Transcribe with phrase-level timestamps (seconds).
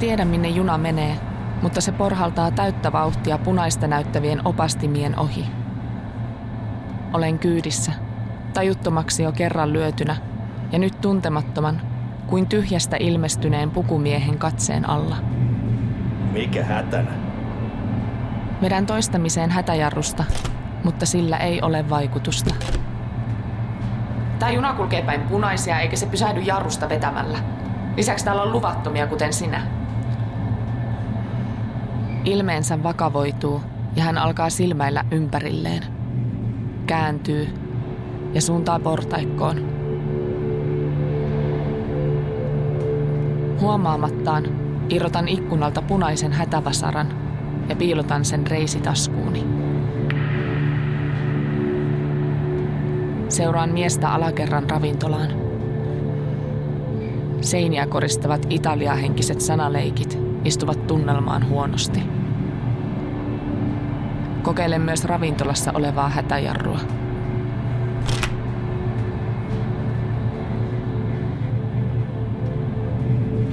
[0.00, 1.16] tiedä minne juna menee,
[1.62, 5.46] mutta se porhaltaa täyttä vauhtia punaista näyttävien opastimien ohi.
[7.12, 7.92] Olen kyydissä,
[8.54, 10.16] tajuttomaksi jo kerran lyötynä
[10.72, 11.80] ja nyt tuntemattoman,
[12.26, 15.16] kuin tyhjästä ilmestyneen pukumiehen katseen alla.
[16.32, 17.10] Mikä hätänä?
[18.62, 20.24] Vedän toistamiseen hätäjarrusta,
[20.84, 22.54] mutta sillä ei ole vaikutusta.
[24.38, 27.38] Tämä juna kulkee päin punaisia eikä se pysähdy jarrusta vetämällä.
[27.96, 29.79] Lisäksi täällä on luvattomia, kuten sinä.
[32.24, 33.60] Ilmeensä vakavoituu
[33.96, 35.82] ja hän alkaa silmäillä ympärilleen.
[36.86, 37.48] Kääntyy
[38.34, 39.68] ja suuntaa portaikkoon.
[43.60, 44.44] Huomaamattaan
[44.88, 47.08] irrotan ikkunalta punaisen hätävasaran
[47.68, 49.46] ja piilotan sen reisitaskuuni.
[53.28, 55.30] Seuraan miestä alakerran ravintolaan.
[57.40, 62.02] Seiniä koristavat italiahenkiset sanaleikit istuvat tunnelmaan huonosti.
[64.42, 66.78] Kokeilen myös ravintolassa olevaa hätäjarrua.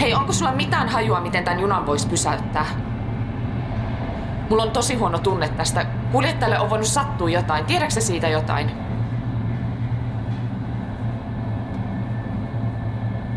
[0.00, 2.66] Hei, onko sulla mitään hajua, miten tämän junan voisi pysäyttää?
[4.50, 5.86] Mulla on tosi huono tunne tästä.
[6.12, 7.64] Kuljettajalle on voinut sattua jotain.
[7.64, 8.70] Tiedätkö siitä jotain?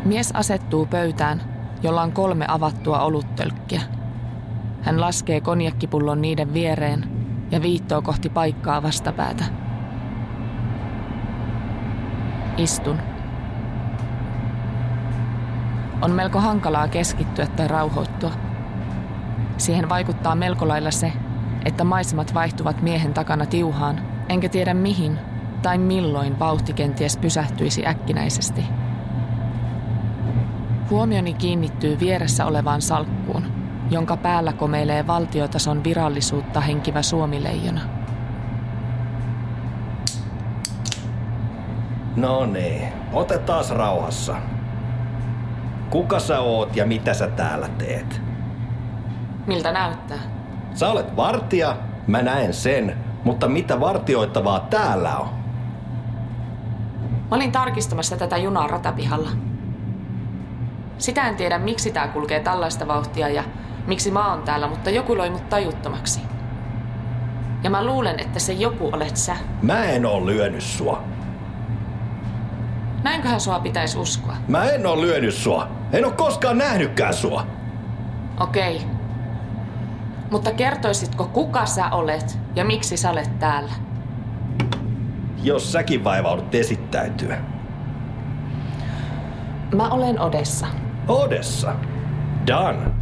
[0.05, 1.41] Mies asettuu pöytään,
[1.83, 3.81] jolla on kolme avattua oluttölkkiä.
[4.81, 7.09] Hän laskee konjakkipullon niiden viereen
[7.51, 9.44] ja viittoo kohti paikkaa vastapäätä.
[12.57, 12.99] Istun.
[16.01, 18.31] On melko hankalaa keskittyä tai rauhoittua.
[19.57, 21.13] Siihen vaikuttaa melko lailla se,
[21.66, 25.19] että maisemat vaihtuvat miehen takana tiuhaan, enkä tiedä mihin
[25.61, 28.66] tai milloin vauhti kenties pysähtyisi äkkinäisesti.
[30.93, 33.45] Huomioni kiinnittyy vieressä olevaan salkkuun,
[33.89, 37.81] jonka päällä komeilee valtiotason virallisuutta henkivä suomileijona.
[42.15, 44.35] No niin, otetaan rauhassa.
[45.89, 48.21] Kuka sä oot ja mitä sä täällä teet?
[49.47, 50.19] Miltä näyttää?
[50.73, 51.77] Sä olet vartija,
[52.07, 55.29] mä näen sen, mutta mitä vartioittavaa täällä on?
[57.29, 59.53] Mä olin tarkistamassa tätä junaa ratapihalla.
[60.97, 63.43] Sitä en tiedä, miksi tää kulkee tällaista vauhtia ja
[63.87, 66.21] miksi mä oon täällä, mutta joku loi mut tajuttomaksi.
[67.63, 69.35] Ja mä luulen, että se joku olet sä.
[69.61, 71.03] Mä en oo lyönyt sua.
[73.03, 74.35] Näinköhän sua pitäisi uskoa?
[74.47, 75.67] Mä en oo lyönyt sua.
[75.93, 77.47] En oo koskaan nähnytkään sua.
[78.39, 78.81] Okei.
[80.31, 83.71] Mutta kertoisitko, kuka sä olet ja miksi sä olet täällä?
[85.43, 87.37] Jos säkin vaivaudut esittäytyä.
[89.75, 90.67] Mä olen Odessa.
[91.08, 91.75] Odessa.
[92.47, 92.94] Dan.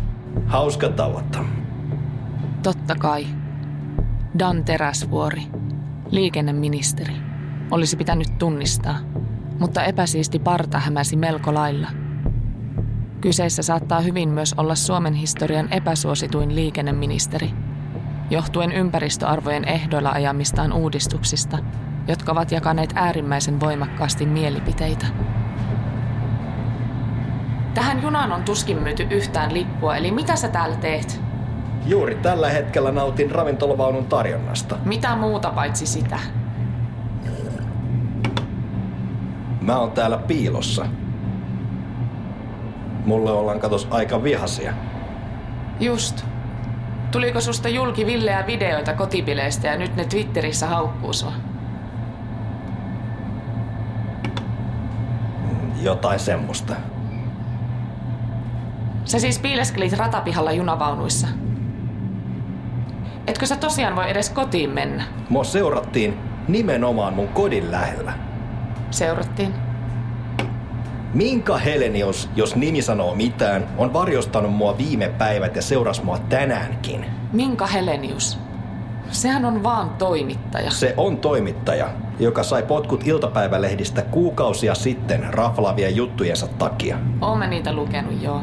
[0.45, 1.39] Hauska tavata.
[2.63, 3.27] Totta kai.
[4.39, 5.43] Dan Teräsvuori.
[6.11, 7.13] Liikenneministeri.
[7.71, 8.95] Olisi pitänyt tunnistaa.
[9.59, 11.87] Mutta epäsiisti parta hämäsi melko lailla.
[13.21, 17.49] Kyseessä saattaa hyvin myös olla Suomen historian epäsuosituin liikenneministeri,
[18.29, 21.57] johtuen ympäristöarvojen ehdoilla ajamistaan uudistuksista,
[22.07, 25.05] jotka ovat jakaneet äärimmäisen voimakkaasti mielipiteitä.
[27.73, 31.21] Tähän junaan on tuskin myyty yhtään lippua, eli mitä sä täällä teet?
[31.85, 34.77] Juuri tällä hetkellä nautin ravintolavaunun tarjonnasta.
[34.85, 36.19] Mitä muuta paitsi sitä?
[39.61, 40.85] Mä oon täällä piilossa.
[43.05, 44.73] Mulle ollaan katos aika vihasia.
[45.79, 46.25] Just.
[47.11, 51.33] Tuliko susta julki villeä videoita kotipileistä ja nyt ne Twitterissä haukkuu sua?
[55.81, 56.73] Jotain semmoista.
[59.11, 61.27] Sä siis piileskelit ratapihalla junavaunuissa.
[63.27, 65.03] Etkö sä tosiaan voi edes kotiin mennä?
[65.29, 66.17] Mua seurattiin
[66.47, 68.13] nimenomaan mun kodin lähellä.
[68.91, 69.53] Seurattiin.
[71.13, 77.05] Minka Helenius, jos nimi sanoo mitään, on varjostanut mua viime päivät ja seuras mua tänäänkin.
[77.33, 78.39] Minka Helenius?
[79.09, 80.71] Sehän on vaan toimittaja.
[80.71, 86.97] Se on toimittaja, joka sai potkut iltapäivälehdistä kuukausia sitten raflavien juttujensa takia.
[87.21, 88.41] Oon mä niitä lukenut, joo.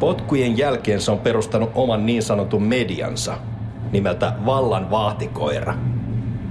[0.00, 3.38] Potkujen jälkeen se on perustanut oman niin sanotun mediansa
[3.92, 5.74] nimeltä Vallan vahtikoira.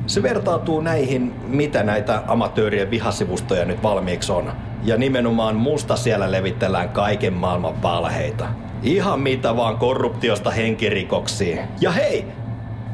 [0.08, 4.52] Se vertautuu näihin, mitä näitä amatöörien vihasivustoja nyt valmiiksi on.
[4.84, 8.48] Ja nimenomaan musta siellä levitellään kaiken maailman valheita.
[8.84, 11.60] Ihan mitä vaan korruptiosta henkirikoksiin.
[11.82, 12.26] Ja hei,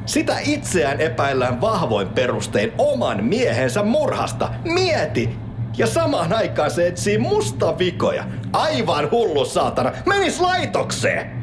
[0.06, 4.50] sitä itseään epäillään vahvoin perustein oman miehensä murhasta.
[4.63, 5.30] Mieti!
[5.77, 8.23] Ja samaan aikaan se etsii musta vikoja.
[8.53, 9.91] Aivan hullu saatana.
[10.06, 11.41] Menis laitokseen!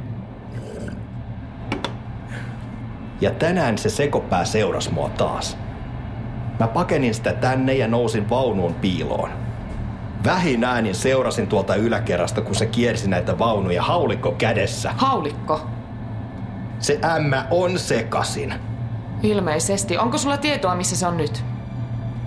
[3.20, 5.56] Ja tänään se sekopää seuras mua taas.
[6.60, 9.30] Mä pakenin sitä tänne ja nousin vaunuun piiloon.
[10.25, 14.92] Vähin äänin seurasin tuolta yläkerrasta, kun se kiersi näitä vaunuja haulikko kädessä.
[14.96, 15.66] Haulikko.
[16.78, 18.54] Se ämmä on sekasin.
[19.22, 19.98] Ilmeisesti.
[19.98, 21.44] Onko sulla tietoa, missä se on nyt?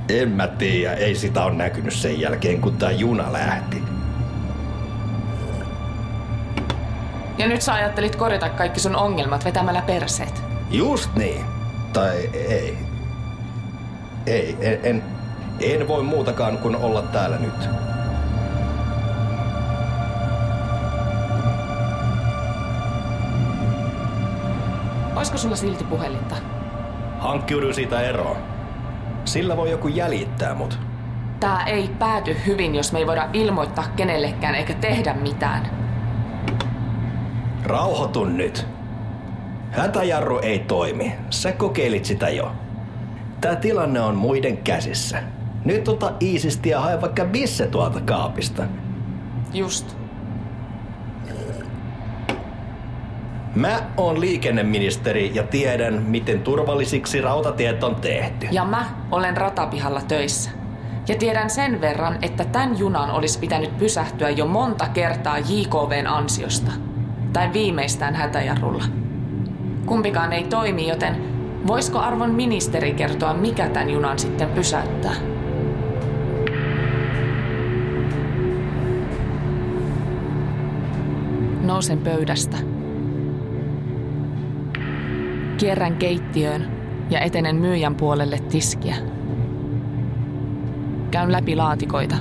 [0.09, 3.83] En mä tiedä, ei sitä on näkynyt sen jälkeen, kun tää juna lähti.
[7.37, 10.43] Ja nyt sä ajattelit korjata kaikki sun ongelmat vetämällä perseet.
[10.71, 11.45] Just niin.
[11.93, 12.77] Tai ei.
[14.25, 15.03] Ei, en, en,
[15.59, 17.69] en voi muutakaan kuin olla täällä nyt.
[25.15, 26.35] Oisko sulla silti puhelinta?
[27.19, 28.50] Hankkiudu siitä eroon.
[29.25, 30.79] Sillä voi joku jäljittää mut.
[31.39, 35.69] Tää ei pääty hyvin, jos me ei voida ilmoittaa kenellekään eikä tehdä mitään.
[37.63, 38.67] Rauhoitun nyt.
[39.71, 41.13] Hätäjarru ei toimi.
[41.29, 42.51] Sä kokeilit sitä jo.
[43.41, 45.23] Tää tilanne on muiden käsissä.
[45.65, 48.63] Nyt ota iisisti ja hae vaikka missä tuolta kaapista.
[49.53, 50.00] Just.
[53.55, 58.47] Mä oon liikenneministeri ja tiedän, miten turvallisiksi rautatiet on tehty.
[58.51, 60.51] Ja mä olen ratapihalla töissä.
[61.07, 66.71] Ja tiedän sen verran, että tämän junan olisi pitänyt pysähtyä jo monta kertaa JKVn ansiosta.
[67.33, 68.83] Tai viimeistään hätäjarrulla.
[69.85, 71.15] Kumpikaan ei toimi, joten
[71.67, 75.15] voisiko arvon ministeri kertoa, mikä tämän junan sitten pysäyttää?
[81.61, 82.70] Nousen pöydästä.
[85.61, 86.71] Kierrän keittiöön
[87.09, 88.95] ja etenen myyjän puolelle tiskiä.
[91.11, 92.15] Käyn läpi laatikoita.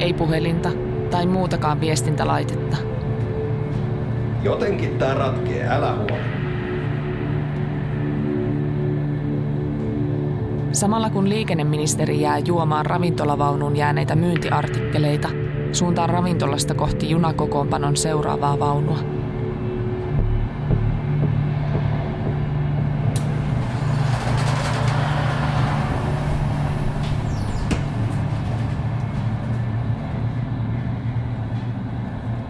[0.00, 0.70] Ei puhelinta
[1.10, 2.76] tai muutakaan viestintälaitetta.
[4.42, 6.22] Jotenkin tää ratkee, älä huoli.
[10.72, 15.28] Samalla kun liikenneministeri jää juomaan ravintolavaunuun jääneitä myyntiartikkeleita,
[15.72, 19.21] suuntaan ravintolasta kohti junakokoonpanon seuraavaa vaunua.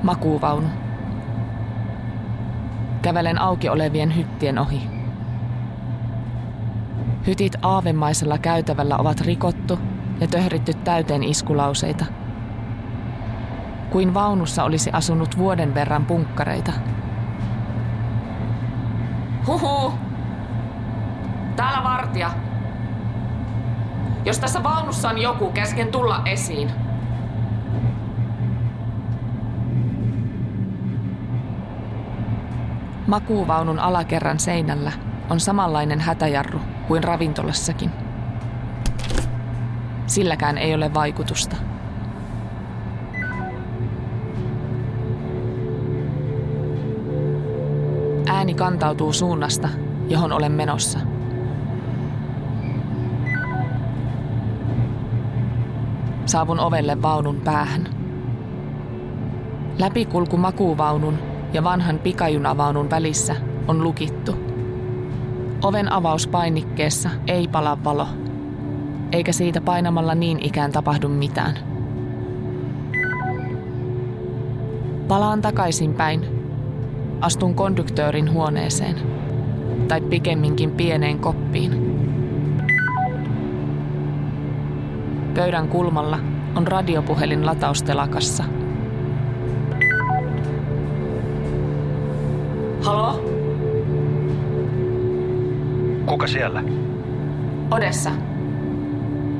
[0.03, 0.69] Makuuvaunu.
[3.03, 4.91] Kävelen auki olevien hyttien ohi.
[7.27, 9.79] Hytit aavemaisella käytävällä ovat rikottu
[10.21, 12.05] ja töhritty täyteen iskulauseita.
[13.91, 16.73] Kuin vaunussa olisi asunut vuoden verran punkkareita.
[19.47, 19.93] Huhu!
[21.57, 22.31] Täällä vartija.
[24.25, 26.71] Jos tässä vaunussa on joku, käsken tulla esiin.
[33.13, 34.93] Makuuvaunun alakerran seinällä
[35.31, 37.91] on samanlainen hätäjarru kuin ravintolassakin.
[40.07, 41.57] Silläkään ei ole vaikutusta.
[48.27, 49.69] Ääni kantautuu suunnasta,
[50.09, 50.99] johon olen menossa.
[56.27, 57.89] Saavun ovelle vaunun päähän.
[59.79, 63.37] Läpikulku makuuvaunun ja vanhan pikajunavaunun välissä
[63.69, 64.37] on lukittu.
[65.63, 68.09] Oven avauspainikkeessa ei pala valo,
[69.13, 71.59] eikä siitä painamalla niin ikään tapahdu mitään.
[75.09, 76.43] Palaan takaisinpäin.
[77.21, 78.97] Astun konduktöörin huoneeseen.
[79.89, 81.93] Tai pikemminkin pieneen koppiin.
[85.35, 86.19] Pöydän kulmalla
[86.55, 88.45] on radiopuhelin lataustelakassa–
[92.85, 93.21] Halo?
[96.07, 96.63] Kuka siellä?
[97.71, 98.11] Odessa.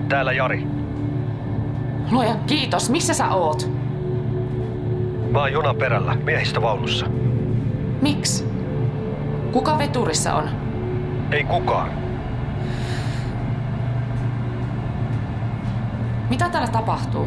[0.09, 0.67] Täällä Jari.
[2.11, 2.91] Luoja kiitos.
[2.91, 3.71] Missä sä oot?
[5.31, 7.07] Mä oon junan perällä, miehistövaunussa.
[8.03, 8.45] Miksi?
[9.53, 10.49] Kuka veturissa on?
[11.33, 11.91] Ei kukaan.
[16.31, 17.27] Mitä täällä tapahtuu?